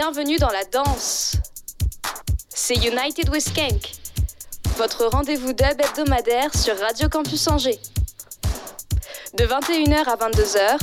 Bienvenue 0.00 0.36
dans 0.36 0.50
la 0.50 0.62
danse. 0.62 1.32
C'est 2.50 2.76
United 2.76 3.30
with 3.30 3.48
Skank, 3.48 3.94
votre 4.76 5.06
rendez-vous 5.06 5.52
dub 5.52 5.80
hebdomadaire 5.80 6.54
sur 6.54 6.78
Radio 6.78 7.08
Campus 7.08 7.48
Angers. 7.48 7.80
De 9.36 9.44
21h 9.44 10.04
à 10.04 10.14
22h, 10.14 10.78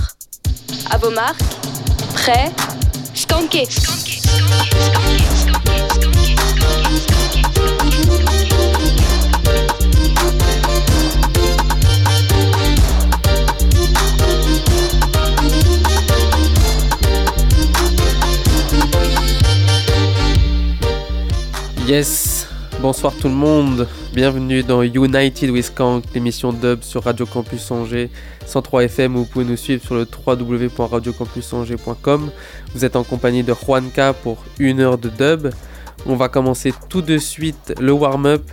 à 0.91 0.97
vos 0.97 1.11
marques, 1.11 1.39
prêts, 2.13 2.51
skanké. 3.13 3.69
Yes, 21.87 22.47
bonsoir 22.81 23.13
tout 23.13 23.27
le 23.27 23.35
monde, 23.35 23.87
bienvenue 24.11 24.63
dans 24.63 24.81
United 24.81 25.51
with 25.51 25.71
Kank, 25.75 26.03
l'émission 26.15 26.51
dub 26.51 26.81
sur 26.81 27.03
Radio 27.03 27.27
Campus 27.27 27.69
Angers 27.69 28.09
103 28.47 28.85
FM 28.85 29.13
vous 29.13 29.25
pouvez 29.25 29.45
nous 29.45 29.55
suivre 29.55 29.83
sur 29.83 29.93
le 29.93 30.07
www.radiocampusangers.com. 30.25 32.31
Vous 32.73 32.85
êtes 32.85 32.95
en 32.95 33.03
compagnie 33.03 33.43
de 33.43 33.53
Juanca 33.53 34.13
pour 34.13 34.43
une 34.57 34.79
heure 34.79 34.97
de 34.97 35.09
dub. 35.09 35.51
On 36.07 36.15
va 36.15 36.27
commencer 36.27 36.73
tout 36.89 37.03
de 37.03 37.19
suite 37.19 37.75
le 37.79 37.91
warm-up 37.91 38.49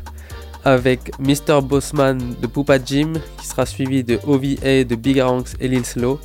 avec 0.63 1.19
Mr. 1.19 1.63
Bossman 1.63 2.35
de 2.39 2.47
Poupa 2.47 2.77
Jim 2.85 3.15
qui 3.39 3.47
sera 3.47 3.65
suivi 3.65 4.05
de 4.05 4.19
OVA 4.27 4.85
de 4.85 4.95
Big 4.95 5.23
Ranks 5.23 5.55
et 5.59 5.69
Lil 5.69 5.87
Slow. 5.87 6.21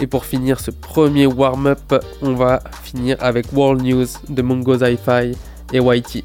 Et 0.00 0.08
pour 0.08 0.24
finir 0.24 0.58
ce 0.58 0.72
premier 0.72 1.26
warm-up, 1.26 1.94
on 2.22 2.34
va 2.34 2.60
finir 2.82 3.18
avec 3.20 3.52
World 3.52 3.84
News 3.84 4.08
de 4.28 4.42
Mongo 4.42 4.74
et 5.72 5.78
Whitey. 5.78 6.24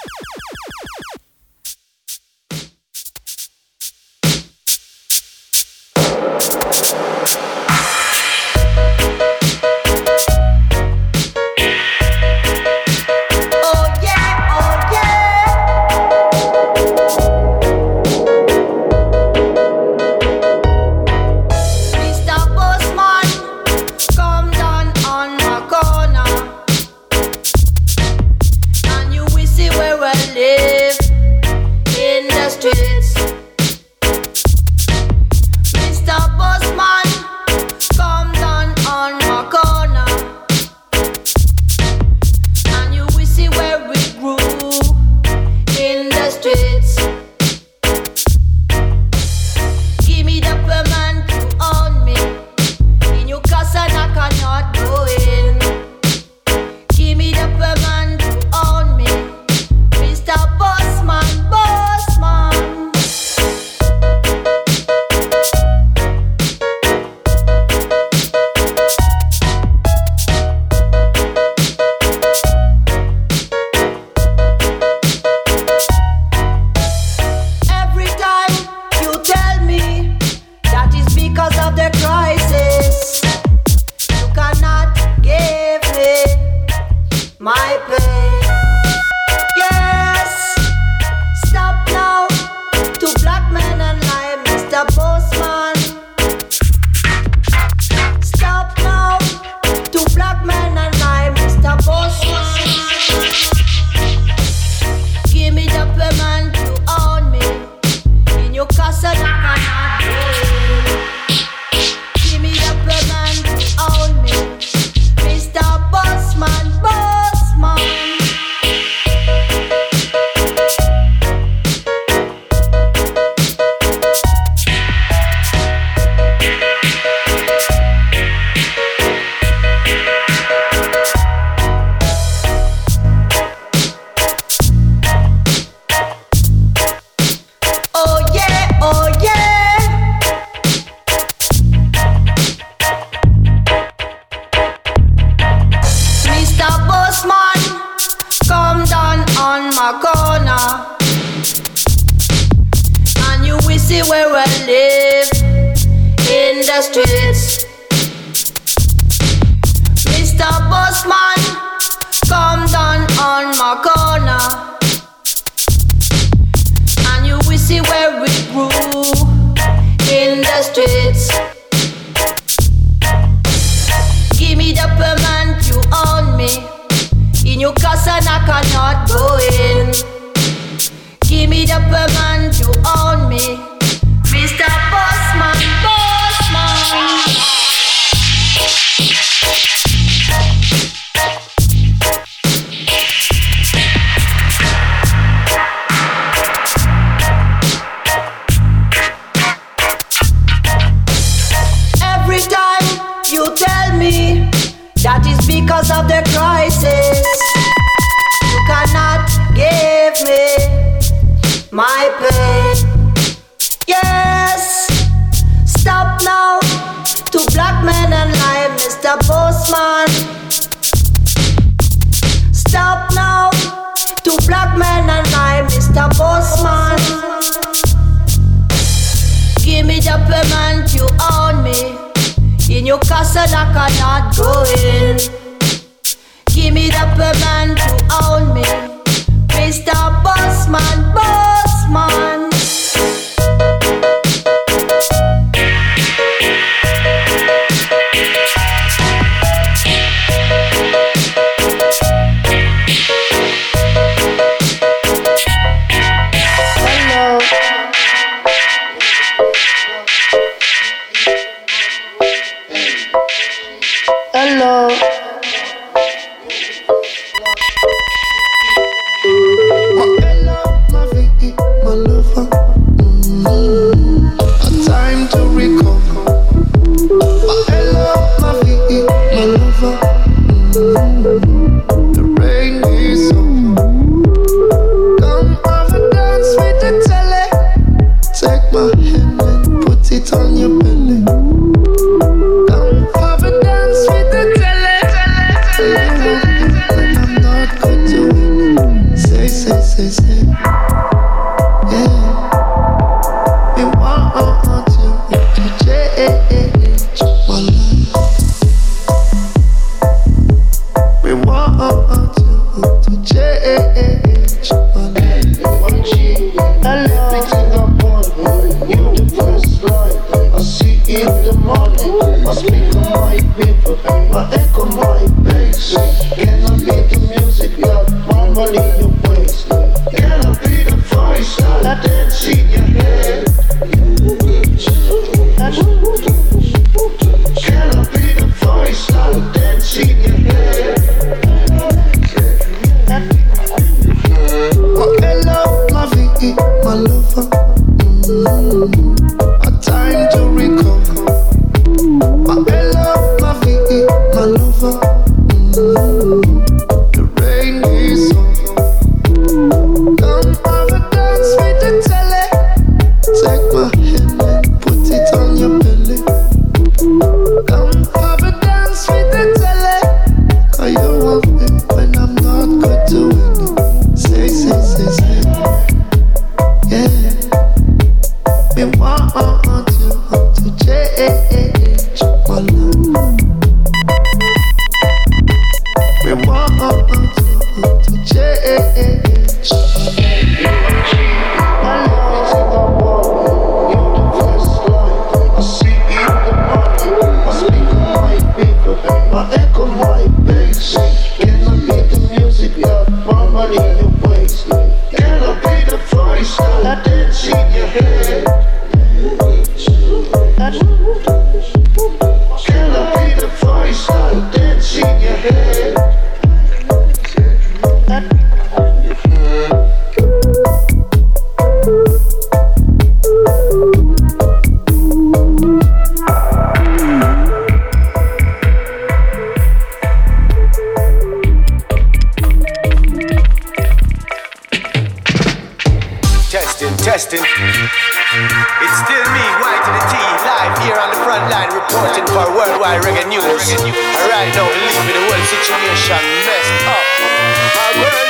testing. 437.01 437.41
It's 437.41 438.97
still 439.01 439.25
me, 439.33 439.45
Y 439.57 439.73
to 439.81 439.91
the 439.91 440.03
T, 440.05 440.13
live 440.45 440.77
here 440.85 440.97
on 441.01 441.09
the 441.09 441.17
front 441.25 441.49
line, 441.49 441.73
reporting 441.73 442.25
for 442.27 442.45
worldwide 442.53 443.01
reggae 443.01 443.27
news. 443.27 443.73
I 443.73 444.51
now 444.53 444.69
believe 444.69 445.09
in 445.09 445.15
the 445.17 445.25
world 445.27 445.45
situation 445.49 446.21
messed 446.45 446.85
up. 446.85 448.20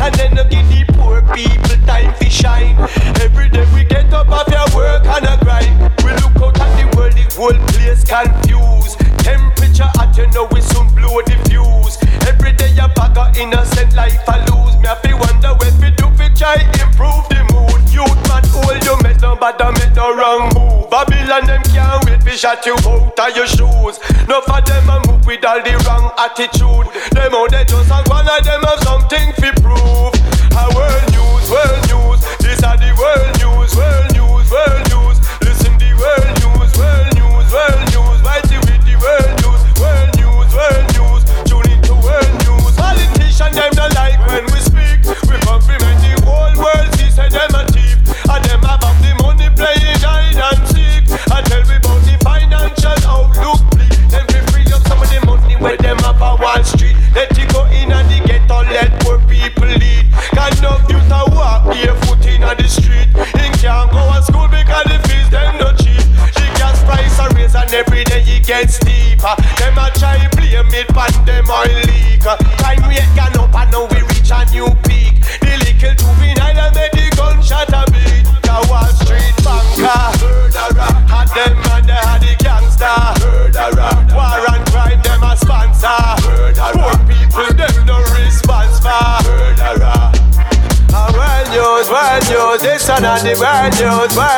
And 0.00 0.14
then 0.14 0.36
you 0.36 0.44
give 0.44 0.68
the 0.68 0.92
poor 0.94 1.20
people 1.36 1.76
time 1.86 2.14
to 2.18 2.30
shine. 2.30 2.76
Every 3.20 3.50
day 3.50 3.66
we 3.74 3.84
get 3.84 4.12
up 4.12 4.28
off 4.28 4.48
your 4.48 4.64
work 4.74 5.04
and 5.04 5.26
a 5.26 5.36
grind. 5.44 5.76
We 6.02 6.12
look 6.24 6.40
out 6.40 6.58
at 6.58 6.72
the 6.80 6.96
world, 6.96 7.12
the 7.12 7.28
whole 7.36 7.58
place 7.68 8.02
confused. 8.04 8.98
Temperature 9.20 9.90
at 10.00 10.16
you 10.16 10.26
know 10.32 10.48
we 10.52 10.62
soon 10.62 10.88
blow 10.94 11.20
the 11.22 11.36
fuse. 11.48 11.98
Every 12.26 12.52
day 12.52 12.72
a 12.80 12.88
bag 12.88 13.18
of 13.18 13.36
innocent 13.36 13.94
life 13.94 14.24
I 14.26 14.40
lose. 14.48 14.76
Me 14.80 14.88
I 14.88 14.96
feel 15.04 15.18
wonder 15.18 15.52
when 15.60 15.76
we 15.80 15.90
do 15.92 16.08
fi 16.16 16.28
try 16.32 16.56
improve 16.80 17.28
the 17.28 17.49
no 19.30 19.36
nobody 19.36 19.80
make 19.80 19.94
no 19.94 20.12
wrong 20.12 20.50
move. 20.56 20.90
Babylon 20.90 21.46
them 21.46 21.62
can't 21.70 22.04
wait 22.04 22.20
fi 22.20 22.30
shut 22.30 22.66
you 22.66 22.74
out 22.74 23.14
of 23.14 23.36
your 23.36 23.46
shoes. 23.46 24.00
No 24.26 24.42
of 24.42 24.66
them 24.66 24.90
a 24.90 24.98
move 25.06 25.24
with 25.24 25.44
all 25.44 25.62
the 25.62 25.70
wrong 25.86 26.10
attitude. 26.18 26.90
Them 27.14 27.34
out 27.34 27.50
they 27.52 27.64
just 27.64 27.90
a 27.90 28.02
one 28.10 28.26
of 28.26 28.42
them 28.42 28.60
have 28.62 28.80
something 28.82 29.30
fi 29.38 29.52
prove. 29.62 30.14
A 30.58 30.66
world 30.74 31.06
news, 31.14 31.46
world 31.46 31.89
say 68.24 68.36
it 68.36 68.46
gets 68.46 68.78
deeper. 68.78 69.34
Them 69.58 69.78
a 69.78 69.90
try 69.94 70.28
blame 70.36 70.72
it 70.74 70.88
but 70.94 71.12
them 71.24 71.50
oil 71.50 71.80
leak. 71.88 72.22
Time 72.60 72.82
we 72.88 72.96
gone 73.16 73.36
up 73.38 73.54
and 73.54 73.70
now 73.72 73.86
we 73.86 74.00
reach 74.02 74.30
a 74.30 74.44
new 74.50 74.68
peak. 74.86 75.20
The 75.40 75.56
little 75.58 75.94
juvenile 75.94 76.70
made 76.74 76.92
the 76.92 77.06
gunshot 77.16 77.72
a 77.72 77.84
beat. 77.90 78.26
The 78.42 78.56
Wall 78.68 78.90
Street 79.00 79.36
banker, 79.44 80.02
murderer. 80.20 80.92
Had 81.08 81.28
them 81.34 81.56
and 81.72 81.86
they 81.88 81.92
had 81.92 82.20
the 82.20 82.32
gangster, 82.38 83.00
murderer. 83.20 83.92
War 84.14 84.44
and 84.52 84.64
crime 84.70 85.00
them 85.02 85.22
a 85.22 85.36
sponsor, 85.36 86.00
murderer. 86.26 86.72
Poor 86.76 86.96
people 87.08 87.50
them 87.54 87.86
no 87.86 87.98
response 88.16 88.80
for, 88.80 89.22
murderer. 89.24 90.12
And 90.90 91.14
world 91.14 91.48
news, 91.54 91.86
world 91.88 92.22
news, 92.28 92.60
this 92.62 92.88
and 92.90 93.04
the 93.04 93.34
world 93.38 93.72
news, 93.78 94.16
world 94.16 94.29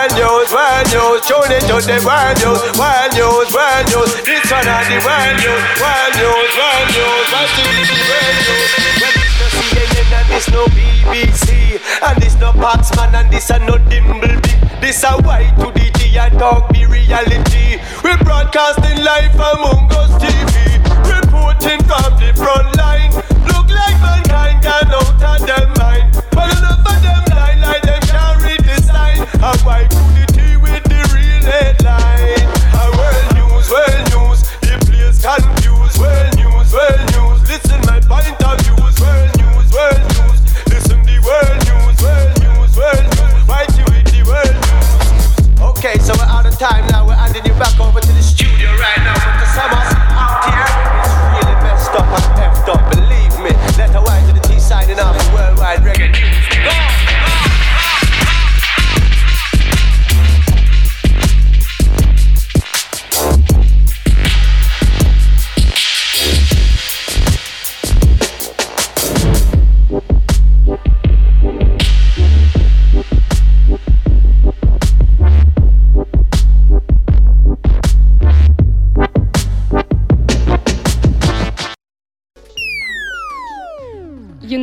news. 1.23 1.29
Tune 1.29 1.53
into 1.53 1.79
the 1.87 1.99
world 2.03 2.37
news, 2.43 2.63
world 2.79 3.13
news, 3.15 3.49
world 3.55 3.87
news. 3.91 4.13
This 4.25 4.51
one 4.51 4.67
on 4.67 4.85
the 4.91 4.99
world 5.03 5.37
news, 5.39 5.63
world 5.79 6.13
news, 6.19 6.51
world 6.59 6.89
news. 6.93 7.27
Watch 7.33 7.53
the 7.57 7.63
world 8.11 8.39
news. 8.43 8.71
Well, 9.01 9.15
this 9.15 9.35
no 9.39 9.47
CNN 9.55 10.11
and 10.19 10.29
this 10.31 10.49
no 10.51 10.63
BBC, 10.67 11.49
and 12.03 12.23
this 12.23 12.37
no 12.39 12.53
Paxman 12.53 13.15
and 13.15 13.31
this 13.31 13.51
a 13.51 13.59
no 13.59 13.75
Dimbleby. 13.91 14.81
This 14.81 15.05
a 15.05 15.17
Y 15.23 15.53
to 15.59 15.71
the 15.71 15.91
G 15.99 16.19
and 16.19 16.39
talk 16.39 16.73
be 16.73 16.87
reality. 16.87 17.79
We 18.03 18.17
broadcasting 18.25 19.05
live 19.05 19.33
from 19.33 19.59
Mungos 19.63 20.19
TV, 20.19 20.83
reporting 21.07 21.81
from 21.87 22.11
the 22.19 22.33
front 22.35 22.77
line. 22.77 23.13
Look 23.47 23.69
like 23.71 23.97
mankind 24.03 24.63
can 24.63 24.91
out 24.91 25.41
of 25.41 25.47
their 25.47 25.69
mind, 25.79 26.13
but 26.33 26.51
enough 26.59 26.83
of 26.83 26.99
them 27.03 27.25
lie 27.31 27.59
like 27.63 27.83
them 27.83 28.03
can't 28.03 28.43
read 28.43 28.61
the 28.65 28.83
sign. 28.83 29.23
And 29.43 29.61
why 29.63 29.89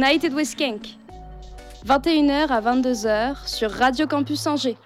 United 0.02 0.34
with 0.34 0.48
Skank. 0.48 0.96
21h 1.86 2.48
à 2.48 2.62
22h 2.62 3.46
sur 3.46 3.70
Radio 3.70 4.08
Campus 4.08 4.48
Angers. 4.48 4.78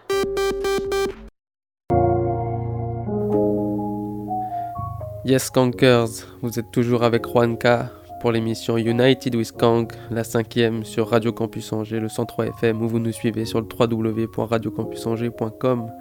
Yes 5.23 5.43
Skankers, 5.43 6.07
vous 6.41 6.57
êtes 6.57 6.71
toujours 6.71 7.03
avec 7.03 7.27
Juanca 7.27 7.91
pour 8.21 8.31
l'émission 8.31 8.75
United 8.75 9.35
with 9.35 9.49
Skank, 9.49 9.93
la 10.09 10.23
cinquième 10.23 10.83
sur 10.83 11.11
Radio 11.11 11.31
Campus 11.31 11.71
Angers, 11.73 11.99
le 11.99 12.09
103 12.09 12.47
FM, 12.47 12.81
où 12.81 12.87
vous 12.87 12.97
nous 12.97 13.11
suivez 13.11 13.45
sur 13.45 13.61
le 13.61 13.67
www.radiocampusangers.com. 13.67 15.91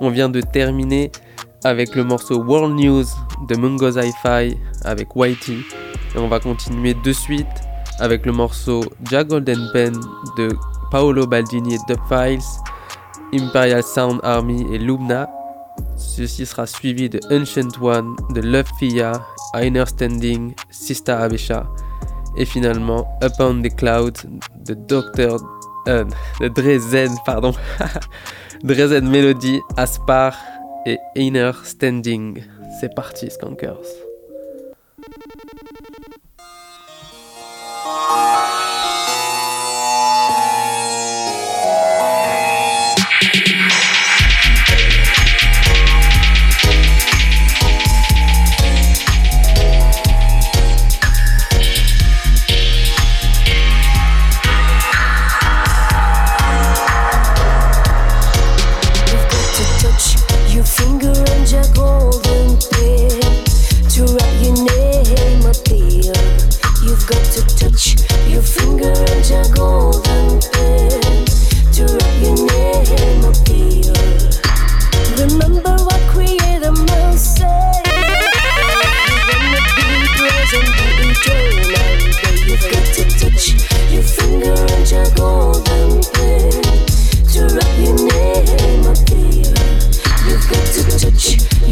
On 0.00 0.08
vient 0.08 0.30
de 0.30 0.40
terminer 0.40 1.12
avec 1.64 1.94
le 1.94 2.02
morceau 2.02 2.42
World 2.42 2.76
News 2.76 3.04
de 3.46 3.56
Mungo's 3.56 3.96
Hi-Fi 3.96 4.56
avec 4.84 5.14
Whitey. 5.16 5.58
Et 6.14 6.18
on 6.18 6.28
va 6.28 6.40
continuer 6.40 6.94
de 6.94 7.12
suite 7.12 7.46
avec 8.02 8.26
le 8.26 8.32
morceau 8.32 8.82
Ja 9.10 9.22
Golden 9.22 9.70
Pen 9.72 9.94
de 10.36 10.48
Paolo 10.90 11.24
Baldini 11.26 11.76
et 11.76 11.78
Dub 11.88 12.00
Files, 12.08 12.42
Imperial 13.32 13.82
Sound 13.82 14.20
Army 14.24 14.66
et 14.74 14.78
Lumna. 14.78 15.30
Ceci 15.96 16.44
sera 16.44 16.66
suivi 16.66 17.08
de 17.08 17.20
Ancient 17.30 17.80
One, 17.80 18.16
de 18.34 18.40
Love 18.40 18.68
Fia, 18.78 19.12
Inner 19.54 19.86
Standing, 19.86 20.52
Sista 20.70 21.20
Abesha 21.20 21.64
et 22.36 22.44
finalement 22.44 23.06
Up 23.22 23.32
on 23.38 23.62
the 23.62 23.74
Cloud 23.74 24.18
de 24.66 24.74
Dr. 24.74 25.36
Euh, 25.88 26.04
de 26.40 26.48
Drezen, 26.48 27.14
pardon. 27.24 27.52
Drezen 28.64 29.08
Melody, 29.08 29.60
Aspar 29.76 30.34
et 30.86 30.98
Inner 31.14 31.52
Standing. 31.64 32.42
C'est 32.80 32.94
parti, 32.94 33.30
Skankers. 33.30 34.11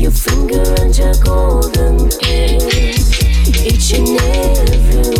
Your 0.00 0.10
finger 0.10 0.64
and 0.78 0.96
your 0.98 1.14
golden 1.22 2.08
key 2.08 2.50
Each 3.68 3.92
and 3.92 4.20
every 4.20 5.19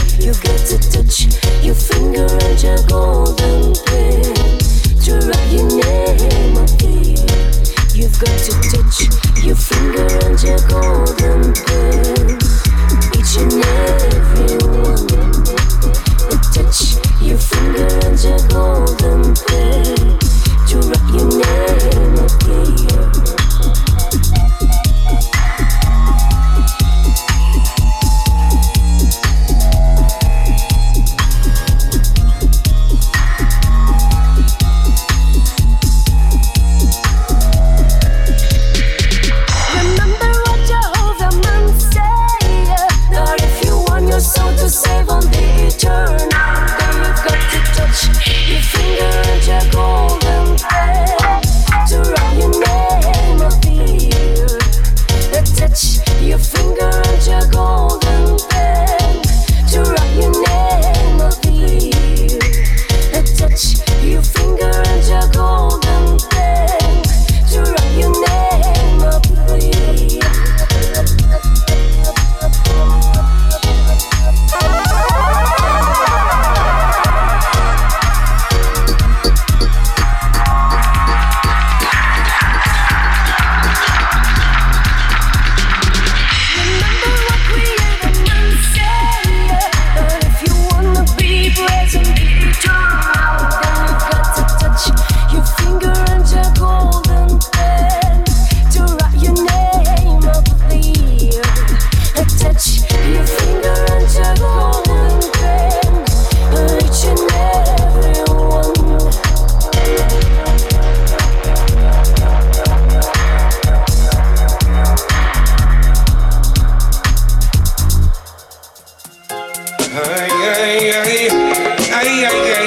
you've 0.23 0.41
got 0.43 0.59
to 0.67 0.77
touch 0.77 1.25
your 1.63 1.73
finger 1.73 2.27
and 2.29 2.61
your 2.61 2.77
golden 2.87 3.73
pen 3.85 4.59
to 5.01 5.17
write 5.25 5.51
your 5.51 5.65
name 5.81 6.57
up 6.57 6.69
there. 6.77 7.25
You've 7.95 8.19
got 8.19 8.37
to 8.37 8.53
touch 8.69 9.09
your 9.43 9.55
finger 9.55 10.05
and 10.25 10.37
your 10.43 10.59
golden 10.69 11.53
pen, 11.53 12.20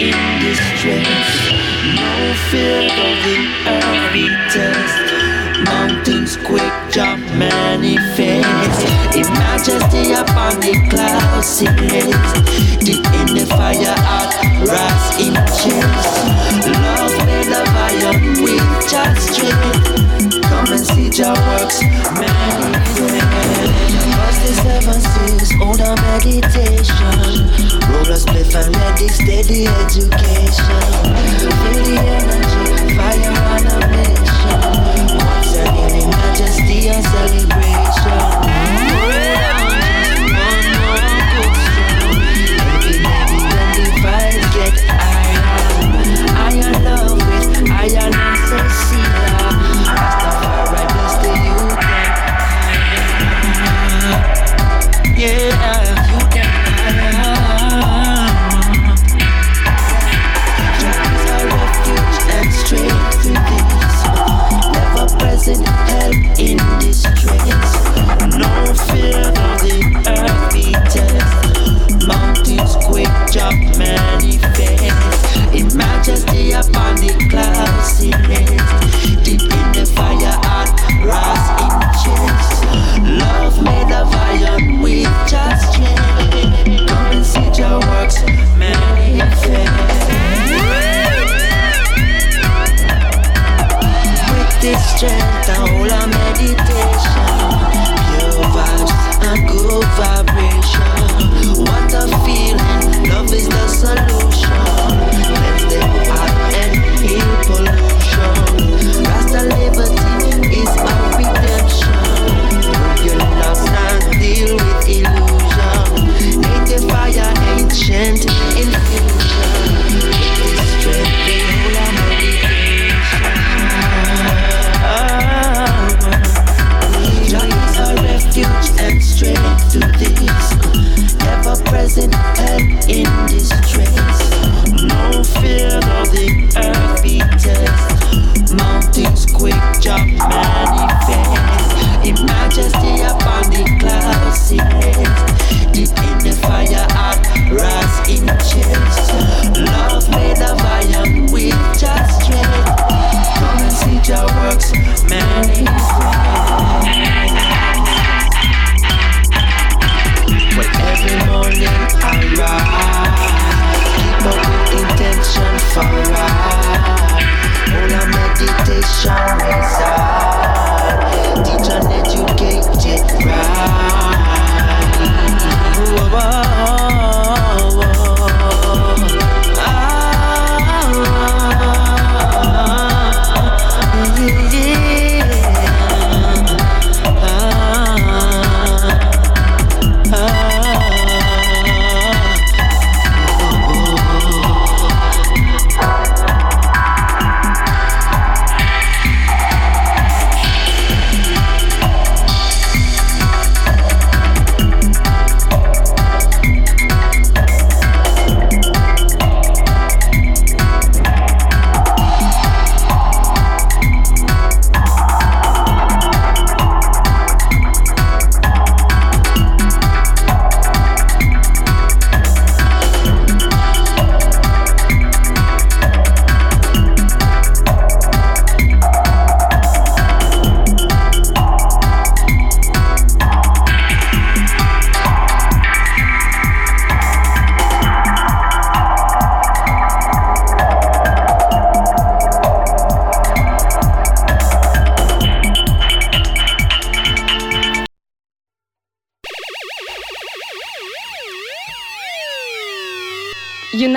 in 0.01 0.13
this 0.41 0.59
distress. 0.59 1.48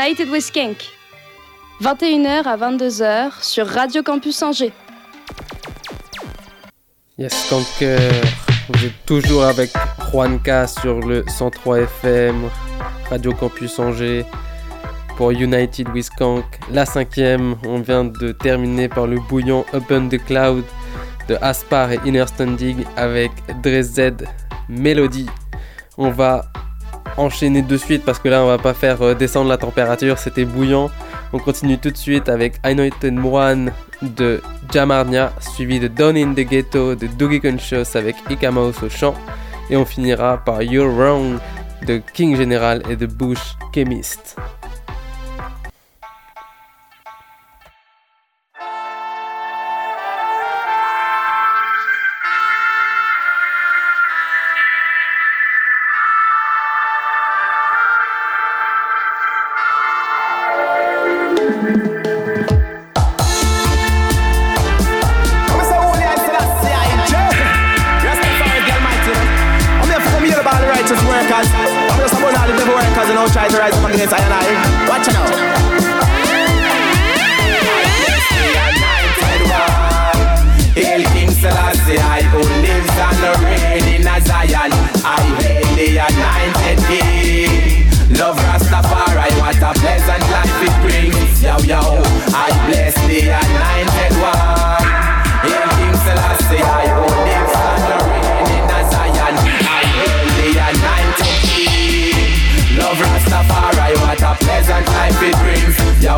United 0.01 0.31
with 0.31 0.41
Skank. 0.41 0.77
21h 1.79 2.43
à 2.45 2.57
22h 2.57 3.43
sur 3.43 3.67
Radio 3.67 4.01
Campus 4.01 4.41
Angers. 4.41 4.73
Yes, 7.19 7.45
Skanker, 7.45 7.99
vous 8.67 8.85
êtes 8.85 9.05
toujours 9.05 9.43
avec 9.43 9.69
Juanca 10.11 10.65
sur 10.65 11.01
le 11.01 11.23
103 11.27 11.81
FM, 11.81 12.49
Radio 13.11 13.31
Campus 13.33 13.77
Angers, 13.77 14.25
pour 15.17 15.33
United 15.33 15.87
with 15.89 16.05
Skank. 16.05 16.45
La 16.71 16.87
cinquième, 16.87 17.55
on 17.63 17.79
vient 17.81 18.05
de 18.05 18.31
terminer 18.31 18.89
par 18.89 19.05
le 19.05 19.19
bouillon 19.29 19.65
Open 19.71 20.09
the 20.09 20.17
Cloud 20.25 20.63
de 21.27 21.37
Aspar 21.41 21.91
et 21.91 21.99
Inner 22.05 22.25
Standing 22.25 22.85
avec 22.97 23.31
Dresd 23.61 24.25
Melody. 24.67 25.27
On 25.99 26.09
va 26.09 26.45
enchaîner 27.21 27.61
de 27.61 27.77
suite 27.77 28.03
parce 28.03 28.19
que 28.19 28.27
là 28.27 28.43
on 28.43 28.47
va 28.47 28.57
pas 28.57 28.73
faire 28.73 29.01
euh, 29.01 29.13
descendre 29.13 29.49
la 29.49 29.57
température, 29.57 30.17
c'était 30.17 30.45
bouillant. 30.45 30.89
On 31.33 31.39
continue 31.39 31.77
tout 31.77 31.91
de 31.91 31.97
suite 31.97 32.29
avec 32.29 32.55
and 32.65 32.77
One 33.23 33.71
de 34.01 34.41
Jamarnia, 34.73 35.31
suivi 35.39 35.79
de 35.79 35.87
Down 35.87 36.17
in 36.17 36.33
the 36.33 36.47
Ghetto 36.47 36.95
de 36.95 37.07
Dougie 37.07 37.39
Conscious 37.39 37.95
avec 37.95 38.15
Ikamaos 38.29 38.73
au 38.83 38.89
chant. 38.89 39.13
Et 39.69 39.77
on 39.77 39.85
finira 39.85 40.37
par 40.43 40.61
You're 40.61 40.93
Wrong 40.93 41.37
de 41.87 42.01
King 42.13 42.35
General 42.35 42.81
et 42.89 42.95
de 42.95 43.05
Bush 43.05 43.55
Chemist. 43.73 44.35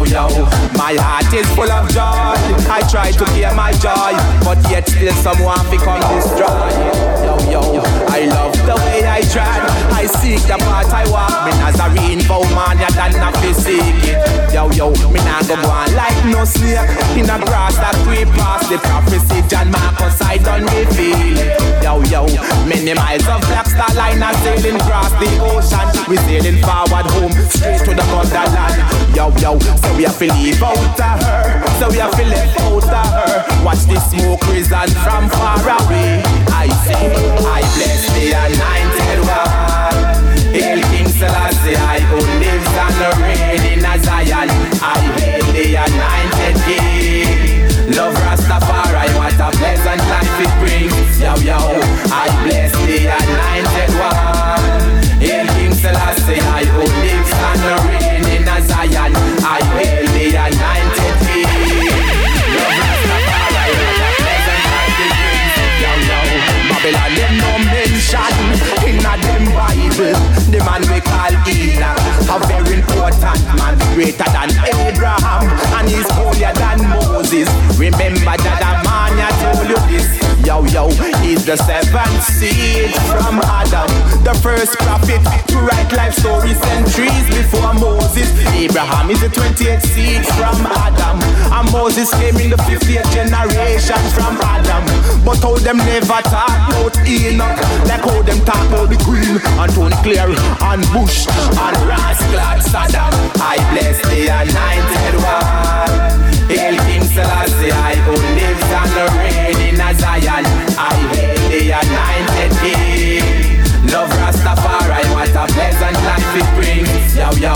Yo, 0.03 0.27
yo, 0.29 0.45
my 0.77 0.93
heart 0.99 1.33
is 1.33 1.47
full 1.55 1.71
of 1.71 1.89
joy. 1.89 2.35
I 2.69 2.81
try 2.91 3.11
to 3.11 3.25
keep 3.33 3.49
my 3.55 3.71
joy, 3.81 4.13
but 4.43 4.59
yet 4.69 4.87
still 4.87 5.13
someone 5.23 5.63
become 5.71 6.01
destroyed. 6.13 7.13
Yo, 7.23 7.39
yo, 7.49 7.81
I 8.11 8.25
love 8.27 8.53
the 8.65 8.75
way 8.85 9.07
I 9.07 9.21
tread. 9.21 9.63
I 9.95 10.05
seek 10.19 10.41
the 10.43 10.57
path 10.59 10.91
I 10.93 11.07
walk. 11.09 11.45
Me 11.47 11.51
Nazarene 11.57 12.21
bow 12.27 12.43
man, 12.53 12.77
ya 12.77 12.89
than 12.93 13.15
a 13.15 13.29
it. 13.41 14.53
Yo, 14.53 14.69
yo, 14.71 14.91
me 15.09 15.19
nah 15.25 15.41
go 15.43 15.55
on 15.55 15.89
like 15.95 16.19
no 16.29 16.45
snake 16.45 16.89
in 17.17 17.25
the 17.25 17.37
grass 17.47 17.75
that 17.77 17.97
we 18.05 18.25
pass. 18.37 18.67
The 18.69 18.77
prophecy 18.77 19.41
John 19.49 19.71
Marcus 19.71 20.21
I 20.21 20.37
done 20.37 20.67
it. 20.69 20.93
Yo, 21.81 22.01
yo, 22.11 22.25
many 22.67 22.93
miles 22.93 23.27
of 23.27 23.41
black 23.49 23.67
star 23.67 23.93
line 23.95 24.21
are 24.21 24.33
sailing 24.45 24.75
across 24.79 25.11
the 25.17 25.29
ocean. 25.41 25.87
We 26.09 26.17
sailing 26.27 26.61
forward 26.61 27.07
home, 27.17 27.33
straight 27.49 27.81
to 27.85 27.95
the 27.95 28.05
motherland. 28.13 28.77
Yo, 29.15 29.29
yo, 29.41 29.57
so 29.59 29.92
we 29.95 30.03
have 30.03 30.17
to 30.17 30.27
leave 30.33 30.61
out 30.61 30.77
of 30.77 31.23
her. 31.23 31.63
So 31.79 31.89
we 31.89 31.97
have 31.97 32.15
to 32.15 32.25
left 32.25 32.59
out 32.59 32.83
of 32.83 32.93
her. 32.93 33.63
Watch 33.63 33.85
the 33.85 33.99
smoke 33.99 34.45
risen 34.47 34.89
from 35.03 35.29
far 35.29 35.59
away. 35.59 36.21
I 36.49 36.67
say, 36.85 37.13
I 37.45 37.61
bless 37.75 38.03
the 38.15 38.33
anointed 38.33 39.19
one. 39.27 40.53
Hail 40.53 40.81
King 40.91 41.07
Selassie, 41.07 41.75
I 41.75 41.99
who 42.09 42.17
lives 42.41 42.73
and 42.83 42.97
reigns 43.21 43.63
in 43.71 44.03
Zion. 44.03 44.49
I 44.81 44.99
hail 45.17 45.45
the 45.53 45.75
anointed 45.75 46.22
greater 73.93 74.25
than 74.25 74.49
Abraham, 74.65 75.43
and 75.77 75.89
he's 75.89 76.09
holier 76.11 76.53
than 76.53 76.89
Moses. 76.89 77.49
Remember 77.77 78.37
that 78.37 78.61
a 78.65 78.73
man 78.85 79.53
told 79.53 79.69
you 79.69 79.97
this. 79.97 80.22
Yo, 80.45 80.59
yo, 80.75 80.89
he's 81.23 81.45
the 81.45 81.55
seventh 81.55 82.23
seed 82.23 82.91
from 83.15 83.39
Adam, 83.47 83.87
the 84.27 84.33
first 84.43 84.75
prophet 84.79 85.23
to 85.47 85.57
write 85.63 85.89
life 85.95 86.13
stories 86.13 86.59
centuries 86.59 87.27
before 87.31 87.73
Moses. 87.73 88.27
Abraham 88.51 89.09
is 89.09 89.21
the 89.21 89.31
28th 89.31 89.87
seed 89.95 90.25
from 90.35 90.67
Adam, 90.83 91.23
and 91.47 91.71
Moses 91.71 92.11
came 92.19 92.35
in 92.43 92.49
the 92.49 92.59
50th 92.67 93.07
generation 93.15 94.01
from 94.11 94.35
Adam. 94.43 94.83
But 95.23 95.39
how 95.39 95.55
them 95.63 95.77
never 95.77 96.19
talk 96.27 96.51
about 96.67 96.91
Enoch, 97.07 97.59
like 97.87 98.03
how 98.03 98.21
them 98.23 98.43
talk 98.43 98.67
about 98.67 98.89
the 98.91 98.99
Queen, 98.99 99.39
and 99.39 99.71
Tony 99.71 99.95
Claire, 100.03 100.35
and 100.35 100.83
Bush, 100.91 101.23
and 101.31 101.77
Rascal, 101.87 102.59
Saddam. 102.67 103.15
I 103.39 103.55
bless 103.71 103.95
the 104.11 104.27
anointed 104.27 105.15
one. 105.23 106.23
Hail 106.51 106.75
King 106.83 107.03
Selassie, 107.07 107.71
I 107.71 107.95
who 108.03 108.11
lives 108.11 108.67
and 108.75 109.17
reign 109.17 109.37
in 109.39 109.42
a 109.83 109.93
Zion. 109.95 110.45
I 110.79 110.95
hail 111.11 111.35
the 111.51 111.61
anointed 111.81 112.51
King. 112.61 113.59
Love 113.91 114.09
Rastafari, 114.19 115.03
what 115.13 115.35
a 115.35 115.45
pleasant 115.53 115.97
life 116.07 116.35
it 116.39 116.49
brings. 116.55 117.15
Yo, 117.15 117.29
yo, 117.43 117.55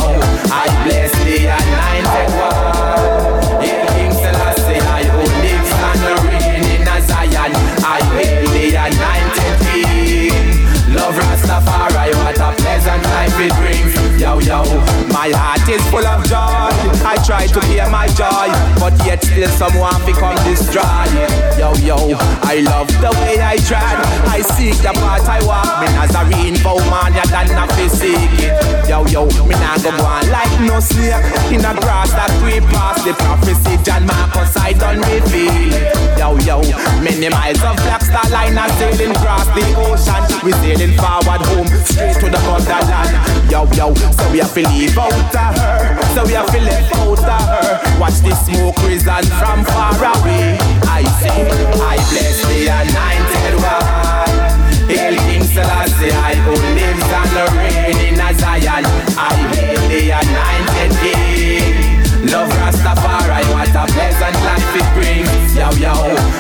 I 0.51 0.67
bless 0.83 1.11
the 1.23 1.37
anointed 1.59 2.31
one. 2.35 3.63
Hail 3.63 3.85
King 3.95 4.11
Selassie, 4.11 4.81
I 4.83 5.03
who 5.13 5.23
lives 5.45 5.71
and 5.87 6.01
reign 6.27 6.63
in 6.75 6.87
a 6.87 6.97
Zion. 7.07 7.51
I 7.95 7.99
hail 8.15 8.43
the 8.55 8.65
anointed 8.85 9.55
King. 9.65 10.95
Love 10.95 11.15
Rastafari, 11.15 12.11
what 12.23 12.39
a 12.39 12.51
pleasant 12.61 13.03
life 13.03 13.39
it 13.39 13.53
brings. 13.61 13.93
Yo, 14.21 14.39
yo, 14.39 14.63
my 15.11 15.29
heart 15.31 15.67
is 15.69 15.83
full 15.89 16.05
of 16.05 16.25
joy. 16.27 16.56
I 17.07 17.15
try 17.23 17.47
to 17.47 17.59
bear 17.71 17.89
my 17.89 18.05
joy, 18.19 18.51
but 18.83 18.91
yet 19.07 19.23
still 19.23 19.47
someone 19.55 19.95
become 20.03 20.35
destroyed. 20.43 21.07
Yo, 21.55 21.71
yo, 21.79 21.95
I 22.43 22.59
love 22.59 22.91
the 22.99 23.15
way 23.23 23.39
I 23.39 23.55
tread. 23.63 23.95
I 24.27 24.43
seek 24.43 24.75
the 24.83 24.91
path 24.91 25.23
I 25.23 25.39
walk. 25.47 25.79
Me 25.79 25.87
Nazarene, 25.95 26.59
bow 26.59 26.75
man, 26.91 27.15
ya 27.15 27.23
than 27.31 27.47
a 27.55 27.63
seek 27.87 28.11
it. 28.43 28.51
Yo, 28.91 29.07
yo, 29.07 29.23
me 29.47 29.55
nah 29.55 29.79
go 29.79 29.95
on 30.03 30.27
like 30.27 30.51
no 30.59 30.83
snake 30.83 31.23
in 31.47 31.63
the 31.63 31.71
grass 31.79 32.11
that 32.11 32.27
we 32.43 32.59
pass. 32.75 32.99
The 33.07 33.15
prophecy 33.15 33.79
John 33.87 34.03
Marcus 34.03 34.51
I 34.59 34.75
done 34.75 34.99
reveal. 35.07 35.79
Yo, 36.19 36.35
yo, 36.43 36.59
many 36.99 37.31
miles 37.31 37.63
of 37.63 37.79
black 37.87 38.03
star 38.03 38.27
line 38.35 38.59
are 38.59 38.67
sailing 38.75 39.15
across 39.15 39.47
the 39.55 39.63
ocean. 39.79 40.23
We 40.43 40.51
sailing 40.59 40.91
forward 40.99 41.39
home, 41.55 41.71
straight 41.87 42.19
to 42.19 42.27
the 42.27 42.41
motherland. 42.43 43.15
Yo, 43.47 43.63
yo, 43.79 43.95
so 43.95 44.27
we 44.27 44.43
have 44.43 44.51
to 44.51 44.63
leave 44.75 44.97
out 44.99 45.15
of 45.15 45.55
her. 45.55 45.95
So 46.11 46.27
we 46.27 46.33
have 46.35 46.51
to 46.51 46.59
live 46.59 46.96
out 46.97 47.19
of 47.19 47.47
her. 47.47 47.99
Watch 47.99 48.19
the 48.25 48.33
smoke 48.35 48.77
risen 48.83 49.25
from 49.39 49.65
far 49.65 49.97
away. 49.97 50.57
I 50.87 51.03
say, 51.21 51.47
I 51.81 51.95
bless 52.09 52.37
the 52.49 52.59
anointed 52.79 53.55
one. 53.61 54.67
Hail 54.89 55.15
King 55.27 55.43
Selassie, 55.43 56.11
I 56.11 56.35
who 56.45 56.53
lives 56.77 57.09
and 57.19 57.35
reign 57.57 58.13
in 58.13 58.19
a 58.19 58.33
Zion. 58.33 58.85
I 59.17 59.35
hail 59.53 59.81
the 59.91 60.01
anointed 60.21 60.93
King. 61.01 61.97
Love 62.31 62.49
Rastafari, 62.49 63.43
what 63.53 63.69
a 63.69 63.85
pleasant 63.93 64.37
life 64.43 64.75
it 64.75 64.87
brings. 64.95 65.55
Yo, 65.55 65.69
yo, 65.79 65.93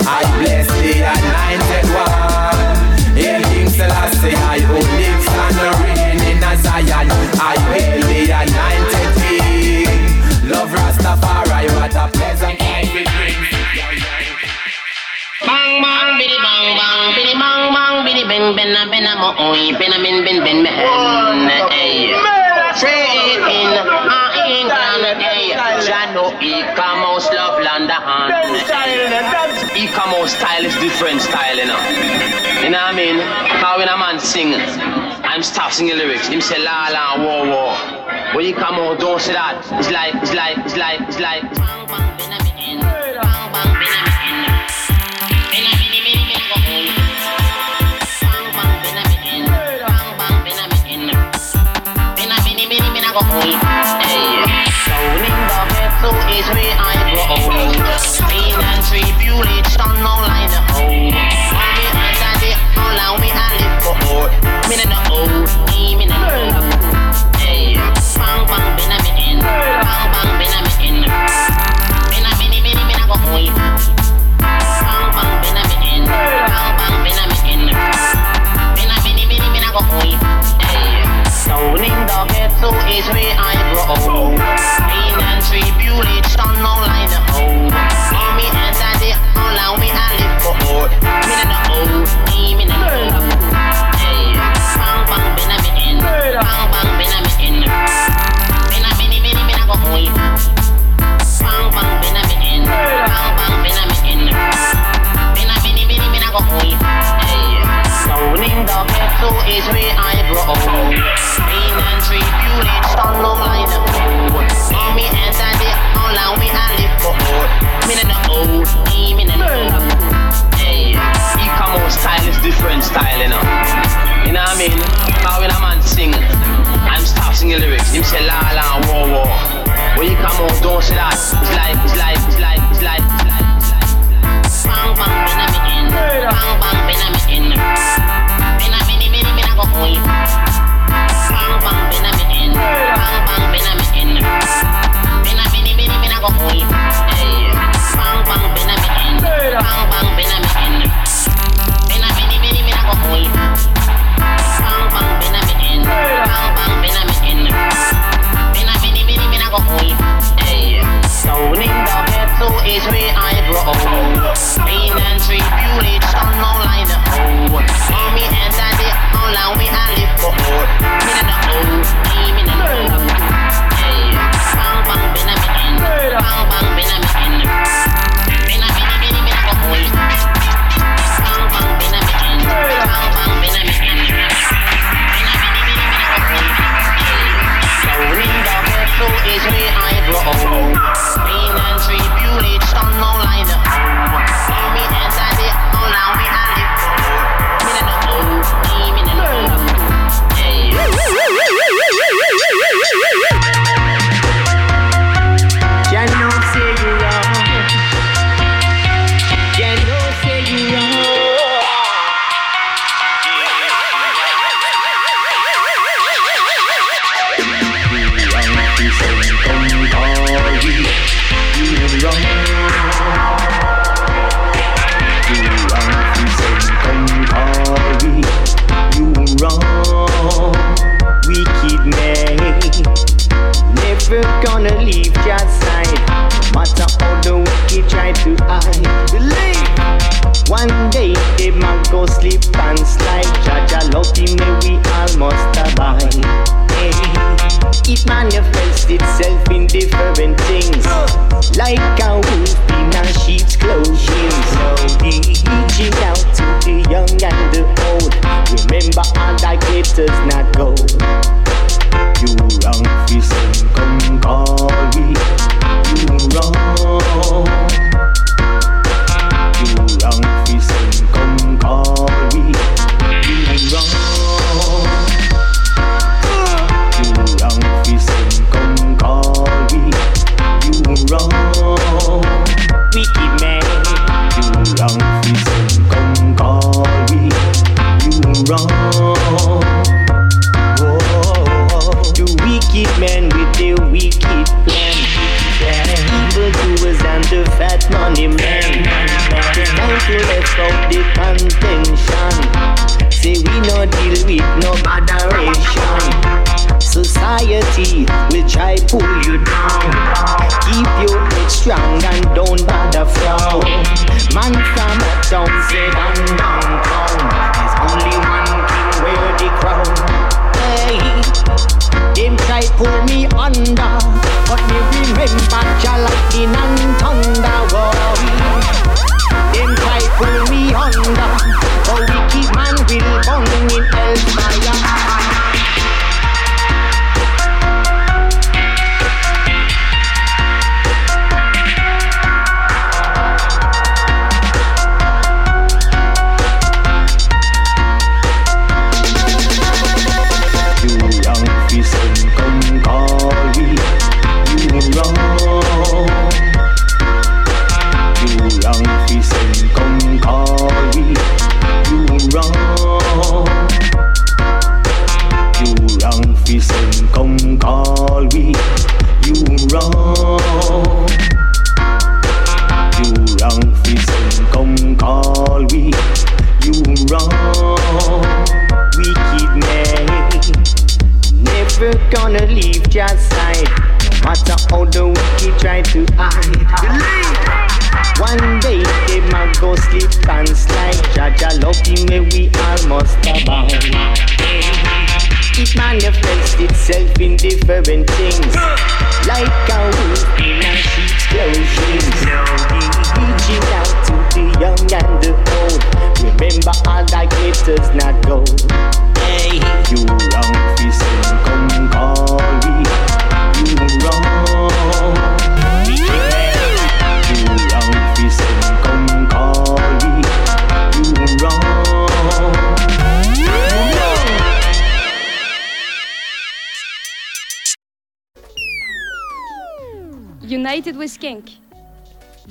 I 0.05 0.23
bless 0.39 0.67
the 0.67 0.93
anointed 1.01 1.87
one. 1.93 2.26
Bang 15.81 16.17
biddy 16.17 16.37
bang 16.41 16.67
bang 16.79 17.01
biddy 17.15 17.33
bang 17.37 17.61
bang 17.75 17.95
biddy 18.05 18.23
ben 18.25 18.55
ben 18.57 18.73
a 18.73 18.89
ben 18.89 19.05
a 19.05 19.13
mo 19.21 19.29
oi 19.37 19.77
ben 19.77 19.93
a 19.93 19.99
ben 20.01 20.25
ben 20.25 20.37
ben 20.43 20.63
ben 20.65 21.69
hey 21.69 22.09
Trade 22.79 23.45
in 23.45 23.71
uh, 23.77 24.49
England 24.57 25.21
hey 25.21 25.53
Jano 25.85 26.33
e-commerce 26.41 27.29
love 27.29 27.61
London 27.61 28.01
e-commerce 29.77 30.33
style 30.33 30.65
is 30.65 30.75
different 30.81 31.21
style 31.21 31.57
you 31.57 31.67
know 31.69 31.81
you 32.63 32.69
know 32.73 32.81
what 32.81 32.93
I 32.93 32.97
mean 32.97 33.17
how 33.61 33.77
when 33.77 33.87
a 33.87 33.97
man 33.97 34.19
sing 34.19 34.53
I'm 35.29 35.43
stop 35.43 35.71
singing 35.71 35.97
lyrics 35.97 36.27
him 36.27 36.41
say 36.41 36.57
la 36.57 36.89
la 36.89 37.21
war 37.23 37.45
war 37.45 37.73
but 38.33 38.43
e-commerce 38.43 38.99
don't 38.99 39.21
say 39.21 39.33
that 39.33 39.61
it's 39.77 39.91
like 39.91 40.15
it's 40.23 40.33
like 40.33 40.57
it's 40.65 40.77
like 40.77 41.01
it's 41.01 41.19
like 41.19 42.16
of 53.17 53.27
me. 53.41 53.57
Hey, 54.05 54.45
rolling 54.89 55.41
the 55.49 55.61
vessel 55.73 56.13
is 56.37 56.45
where 56.53 56.75
I 56.77 56.93
grow. 57.13 57.49
Pain 58.29 58.59
and 58.61 58.81
tribulation 58.85 60.05
all 60.05 60.21
I 60.21 60.45
know. 60.51 61.36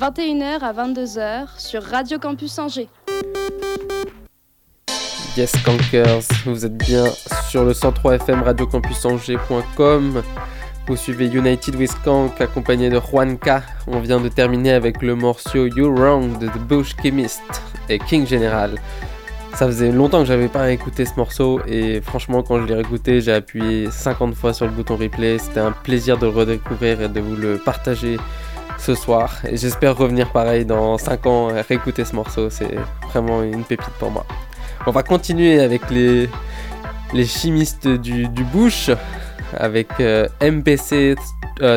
21h 0.06 0.60
à 0.60 0.72
22h 0.72 1.58
sur 1.58 1.82
Radio 1.82 2.20
Campus 2.20 2.60
Angers. 2.60 2.88
Yes, 5.36 5.50
Cankers, 5.64 6.22
vous 6.44 6.64
êtes 6.64 6.76
bien 6.76 7.06
sur 7.50 7.64
le 7.64 7.74
103 7.74 8.14
FM 8.14 8.42
Radio 8.42 8.68
Campus 8.68 9.04
Angers.com. 9.04 10.22
Vous 10.86 10.96
suivez 10.96 11.26
United 11.26 11.74
with 11.74 11.92
Kank 12.04 12.40
accompagné 12.40 12.88
de 12.88 13.00
Juanca. 13.00 13.62
On 13.88 13.98
vient 13.98 14.20
de 14.20 14.28
terminer 14.28 14.74
avec 14.74 15.02
le 15.02 15.16
morceau 15.16 15.66
You 15.66 15.92
Wrong 15.92 16.38
de 16.38 16.46
The 16.46 16.58
Bush 16.58 16.94
Chemist 17.02 17.42
et 17.88 17.98
King 17.98 18.28
General. 18.28 18.76
Ça 19.54 19.66
faisait 19.66 19.90
longtemps 19.90 20.20
que 20.20 20.26
j'avais 20.26 20.48
pas 20.48 20.70
écouté 20.70 21.04
ce 21.04 21.16
morceau 21.16 21.60
et 21.66 22.00
franchement 22.00 22.44
quand 22.44 22.60
je 22.60 22.66
l'ai 22.66 22.74
réécouté 22.74 23.20
j'ai 23.22 23.32
appuyé 23.32 23.90
50 23.90 24.36
fois 24.36 24.52
sur 24.52 24.66
le 24.66 24.70
bouton 24.70 24.96
replay. 24.96 25.38
C'était 25.38 25.58
un 25.58 25.72
plaisir 25.72 26.16
de 26.16 26.26
le 26.26 26.32
redécouvrir 26.32 27.00
et 27.02 27.08
de 27.08 27.18
vous 27.18 27.34
le 27.34 27.58
partager 27.58 28.18
ce 28.78 28.94
soir. 28.94 29.38
Et 29.48 29.56
j'espère 29.56 29.96
revenir 29.96 30.30
pareil 30.30 30.64
dans 30.64 30.98
5 30.98 31.26
ans 31.26 31.50
et 31.50 31.60
réécouter 31.60 32.04
ce 32.04 32.14
morceau. 32.14 32.50
C'est 32.50 32.76
vraiment 33.08 33.42
une 33.42 33.64
pépite 33.64 33.94
pour 33.98 34.10
moi. 34.10 34.26
On 34.86 34.90
va 34.90 35.02
continuer 35.02 35.60
avec 35.60 35.90
les, 35.90 36.28
les 37.12 37.26
chimistes 37.26 37.88
du, 37.88 38.28
Bush, 38.52 38.90
avec 39.56 39.88
euh, 40.00 40.28
MPC 40.40 41.16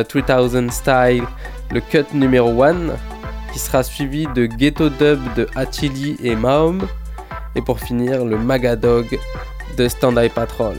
3000 0.08 0.24
euh, 0.26 0.70
Style, 0.70 1.24
le 1.72 1.80
cut 1.80 2.04
numéro 2.12 2.62
1, 2.62 2.74
qui 3.52 3.58
sera 3.58 3.82
suivi 3.82 4.26
de 4.34 4.46
Ghetto 4.46 4.88
Dub 4.90 5.20
de 5.34 5.48
Achili 5.56 6.16
et 6.22 6.36
Mahom. 6.36 6.86
Et 7.56 7.62
pour 7.62 7.80
finir, 7.80 8.24
le 8.24 8.38
Magadog 8.38 9.18
de 9.76 9.88
Stand 9.88 10.18
Eye 10.18 10.28
Patrol. 10.28 10.76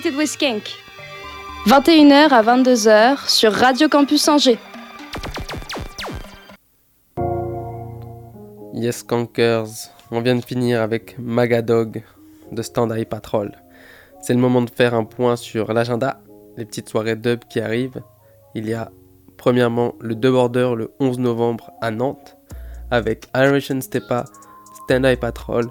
United 0.00 0.16
with 0.16 0.30
Skank. 0.30 0.62
21h 1.66 2.30
à 2.30 2.42
22h 2.42 3.28
sur 3.28 3.52
Radio 3.52 3.88
Campus 3.88 4.28
Angers. 4.28 4.58
Yes 8.72 9.02
Cankers, 9.02 9.90
on 10.10 10.22
vient 10.22 10.36
de 10.36 10.44
finir 10.44 10.80
avec 10.80 11.18
Magadog 11.18 12.02
de 12.50 12.62
Stand 12.62 12.92
Eye 12.92 13.04
Patrol. 13.04 13.52
C'est 14.22 14.32
le 14.32 14.40
moment 14.40 14.62
de 14.62 14.70
faire 14.70 14.94
un 14.94 15.04
point 15.04 15.36
sur 15.36 15.72
l'agenda, 15.74 16.22
les 16.56 16.64
petites 16.64 16.88
soirées 16.88 17.16
dub 17.16 17.40
qui 17.50 17.60
arrivent. 17.60 18.02
Il 18.54 18.68
y 18.68 18.72
a 18.72 18.90
premièrement 19.36 19.94
le 20.00 20.14
Dub 20.14 20.34
Order 20.34 20.72
le 20.76 20.92
11 21.00 21.18
novembre 21.18 21.72
à 21.82 21.90
Nantes 21.90 22.38
avec 22.90 23.28
and 23.34 23.80
Stepa, 23.80 24.24
Stand 24.84 25.04
Eye 25.04 25.16
Patrol 25.16 25.66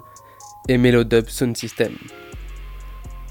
et 0.68 0.78
Melodub 0.78 1.28
Sound 1.28 1.56
System. 1.56 1.96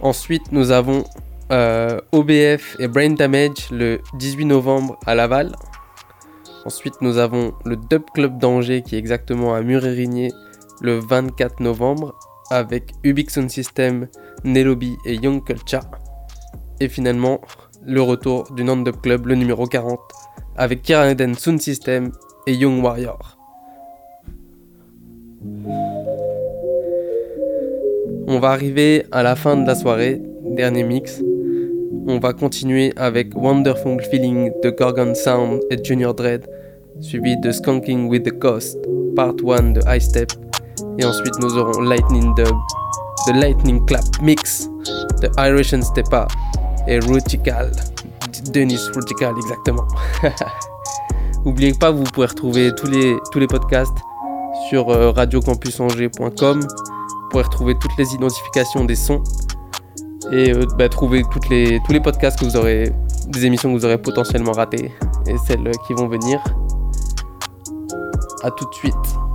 Ensuite, 0.01 0.51
nous 0.51 0.71
avons 0.71 1.03
euh, 1.51 1.99
OBF 2.13 2.77
et 2.79 2.87
Brain 2.87 3.11
Damage 3.11 3.69
le 3.71 3.99
18 4.13 4.45
novembre 4.45 4.97
à 5.05 5.13
Laval. 5.13 5.51
Ensuite, 6.65 7.01
nous 7.01 7.17
avons 7.17 7.53
le 7.65 7.75
Dub 7.75 8.03
Club 8.13 8.37
d'Angers 8.37 8.81
qui 8.81 8.95
est 8.95 8.99
exactement 8.99 9.53
à 9.53 9.61
Murérigné 9.61 10.31
le 10.81 10.99
24 10.99 11.59
novembre 11.59 12.17
avec 12.49 12.93
Ubix 13.03 13.33
Sound 13.33 13.49
System, 13.49 14.07
Nelobi 14.45 14.95
et 15.05 15.15
Young 15.15 15.43
Culture. 15.43 15.83
Et 16.79 16.87
finalement, 16.87 17.41
le 17.85 18.01
retour 18.01 18.49
du 18.53 18.63
Nantes 18.63 18.85
Dub 18.85 19.01
Club, 19.01 19.27
le 19.27 19.35
numéro 19.35 19.65
40, 19.65 19.99
avec 20.55 20.81
Kiraden 20.81 21.35
Sound 21.35 21.61
System 21.61 22.11
et 22.47 22.53
Young 22.53 22.81
Warrior. 22.81 23.37
On 28.31 28.39
va 28.39 28.51
arriver 28.51 29.07
à 29.11 29.23
la 29.23 29.35
fin 29.35 29.57
de 29.57 29.65
la 29.65 29.73
soirée, 29.73 30.21
dernier 30.43 30.83
mix. 30.83 31.19
On 32.07 32.19
va 32.19 32.31
continuer 32.31 32.93
avec 32.95 33.35
Wonderful 33.35 33.99
Feeling 34.03 34.51
de 34.63 34.69
Gorgon 34.69 35.15
Sound 35.15 35.59
et 35.71 35.83
Junior 35.83 36.13
Dread, 36.13 36.45
suivi 37.01 37.35
de 37.37 37.51
Skunking 37.51 38.07
with 38.07 38.21
the 38.21 38.37
Coast, 38.37 38.77
Part 39.15 39.33
1 39.43 39.71
de 39.71 39.81
High 39.87 39.99
Step. 39.99 40.31
Et 40.99 41.05
ensuite 41.05 41.39
nous 41.41 41.57
aurons 41.57 41.81
Lightning 41.81 42.31
Dub, 42.35 42.55
The 43.25 43.33
Lightning 43.33 43.83
Clap 43.87 44.05
Mix 44.21 44.69
de 45.23 45.29
Irish 45.39 45.73
and 45.73 45.81
Stepa 45.81 46.27
et 46.87 46.99
Rutical, 46.99 47.71
Denis 48.53 48.91
Rutical 48.93 49.33
exactement. 49.39 49.87
N'oubliez 51.45 51.73
pas, 51.73 51.89
vous 51.89 52.03
pouvez 52.03 52.27
retrouver 52.27 52.75
tous 52.75 52.91
les, 52.91 53.17
tous 53.31 53.39
les 53.39 53.47
podcasts 53.47 53.97
sur 54.69 54.91
euh, 54.91 55.09
radiocampusangers.com. 55.09 56.59
Pourrez 57.29 57.43
retrouver 57.43 57.75
toutes 57.79 57.95
les 57.97 58.13
identifications 58.13 58.85
des 58.85 58.95
sons 58.95 59.23
et 60.31 60.51
euh, 60.53 60.65
bah, 60.77 60.89
trouver 60.89 61.23
toutes 61.31 61.49
les, 61.49 61.79
tous 61.85 61.91
les 61.91 61.99
podcasts 61.99 62.39
que 62.39 62.45
vous 62.45 62.55
aurez, 62.55 62.91
des 63.27 63.45
émissions 63.45 63.71
que 63.73 63.77
vous 63.77 63.85
aurez 63.85 63.97
potentiellement 63.97 64.51
ratées 64.51 64.91
et 65.27 65.37
celles 65.47 65.71
qui 65.87 65.93
vont 65.93 66.07
venir. 66.07 66.43
A 68.43 68.51
tout 68.51 68.65
de 68.65 68.73
suite. 68.73 69.28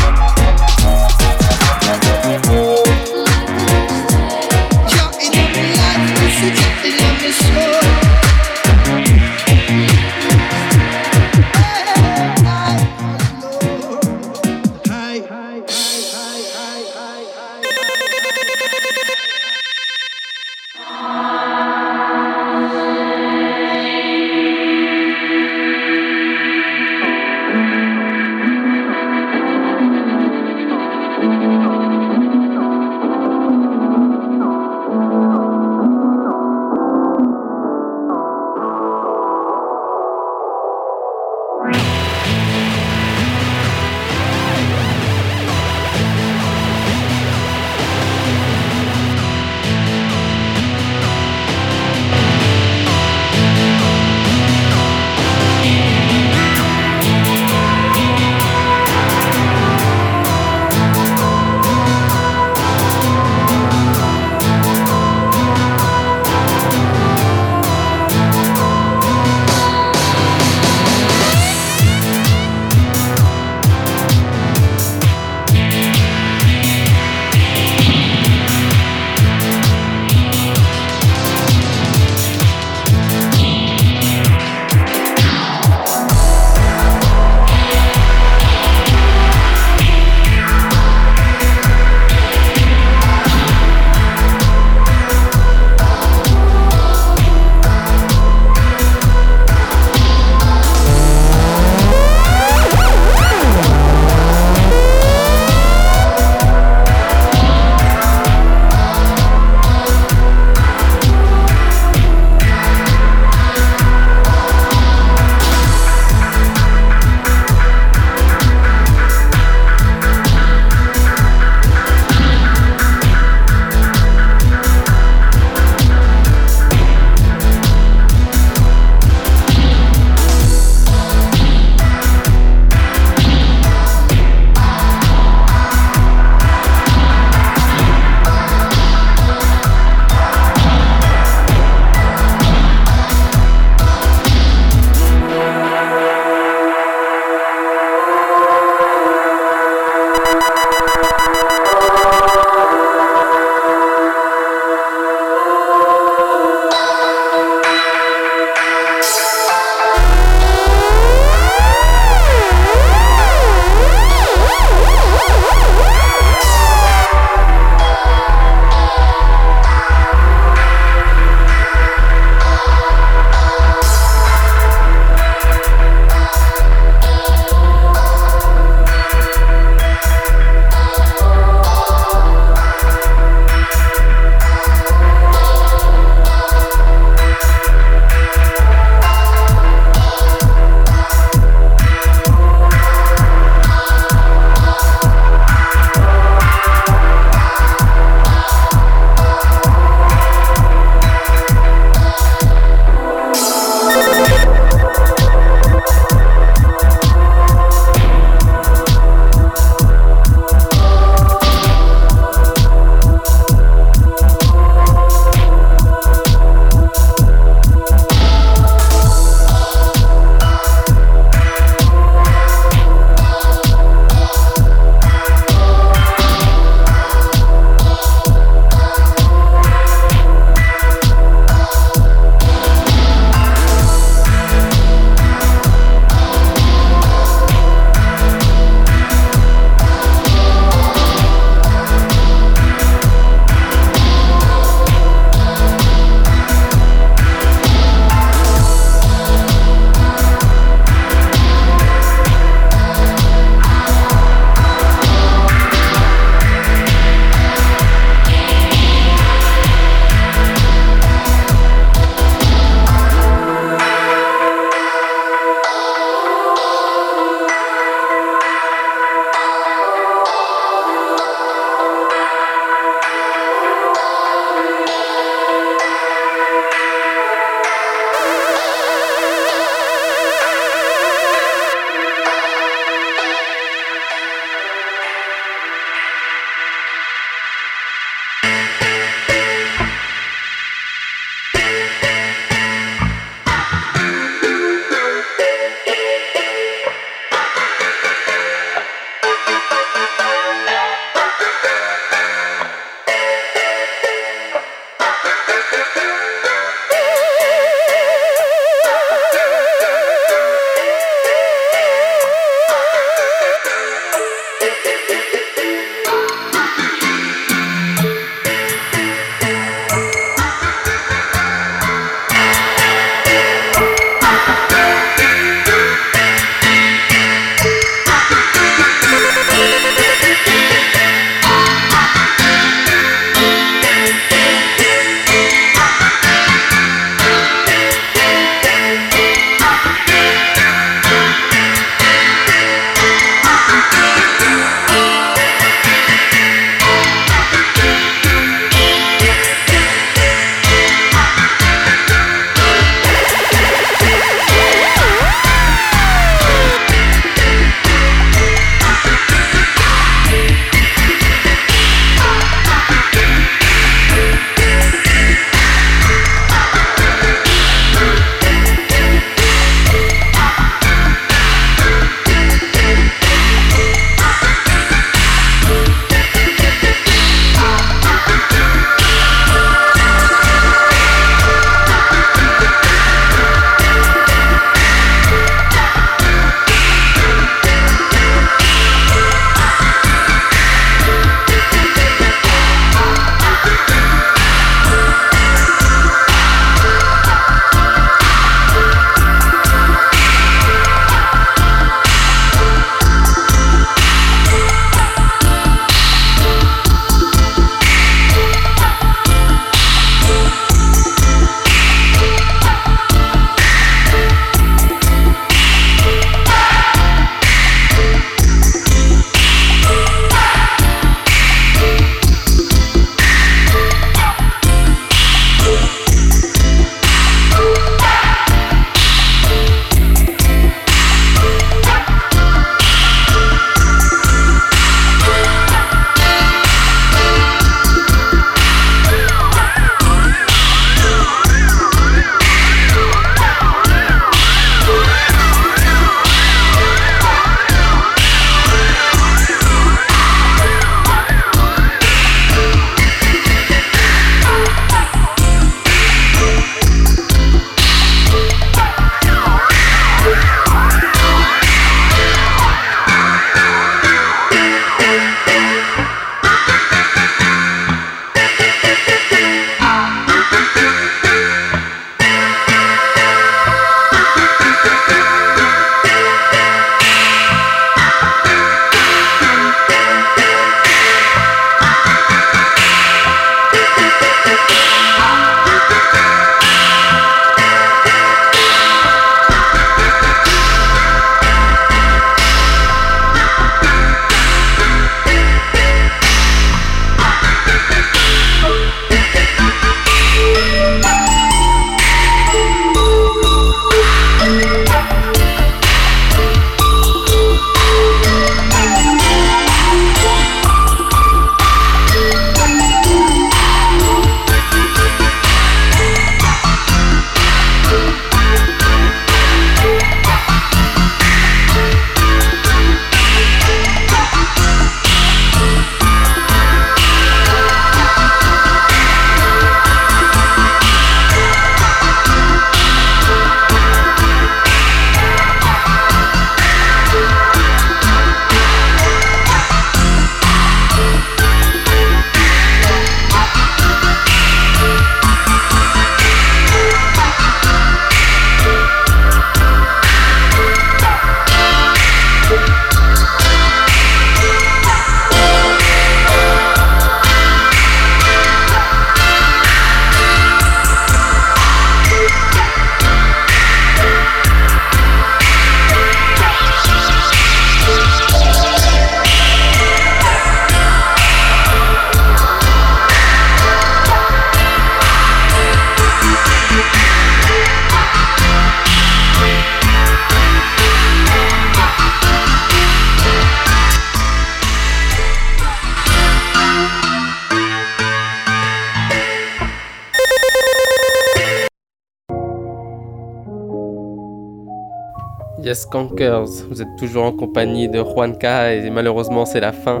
Yes 595.76 595.84
Cankers, 595.84 596.64
vous 596.70 596.80
êtes 596.80 596.96
toujours 596.96 597.24
en 597.24 597.32
compagnie 597.32 597.86
de 597.86 597.98
Juanca 597.98 598.72
et 598.72 598.88
malheureusement 598.88 599.44
c'est 599.44 599.60
la 599.60 599.72
fin. 599.72 600.00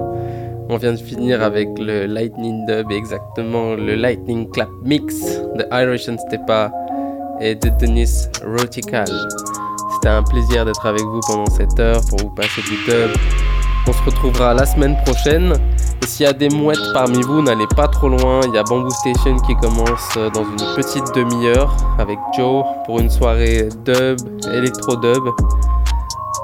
On 0.70 0.78
vient 0.78 0.92
de 0.92 0.96
finir 0.96 1.42
avec 1.42 1.68
le 1.78 2.06
Lightning 2.06 2.64
Dub, 2.64 2.90
exactement 2.90 3.74
le 3.74 3.94
Lightning 3.94 4.48
Clap 4.48 4.70
Mix 4.82 5.38
de 5.54 5.66
Irish 5.70 6.08
and 6.08 6.16
Stepa 6.16 6.72
et 7.42 7.54
de 7.56 7.68
Denis 7.78 8.08
Rotical. 8.42 9.06
C'était 9.92 10.08
un 10.08 10.22
plaisir 10.22 10.64
d'être 10.64 10.86
avec 10.86 11.02
vous 11.02 11.20
pendant 11.28 11.50
cette 11.50 11.78
heure 11.78 12.00
pour 12.08 12.20
vous 12.20 12.34
passer 12.34 12.62
du 12.62 12.76
dub. 12.90 13.10
On 13.88 13.92
se 13.92 14.02
retrouvera 14.02 14.52
la 14.54 14.66
semaine 14.66 14.96
prochaine. 15.04 15.52
Et 16.02 16.06
s'il 16.06 16.26
y 16.26 16.28
a 16.28 16.32
des 16.32 16.48
mouettes 16.48 16.92
parmi 16.92 17.20
vous, 17.22 17.40
n'allez 17.42 17.66
pas 17.76 17.86
trop 17.88 18.08
loin. 18.08 18.40
Il 18.46 18.54
y 18.54 18.58
a 18.58 18.62
Bamboo 18.64 18.90
Station 18.90 19.36
qui 19.46 19.54
commence 19.56 20.18
dans 20.34 20.44
une 20.44 20.74
petite 20.76 21.14
demi-heure 21.14 21.76
avec 21.98 22.18
Joe 22.36 22.64
pour 22.84 22.98
une 22.98 23.10
soirée 23.10 23.68
dub, 23.84 24.18
électro-dub. 24.52 25.24